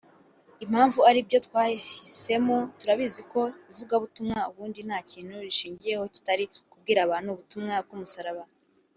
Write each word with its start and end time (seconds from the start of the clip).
Impamvu 0.63 0.99
ari 1.09 1.17
ibyo 1.23 1.39
twahisemo 1.47 2.57
turabizi 2.79 3.21
ko 3.33 3.41
ivugabutumwa 3.71 4.39
ubundi 4.49 4.79
nta 4.87 4.99
kindi 5.09 5.31
rishingiyeho 5.45 6.03
kitari 6.15 6.43
ukubwira 6.69 6.99
abantu 7.03 7.27
ubutumwa 7.31 7.75
bw’umusaraba 7.85 8.43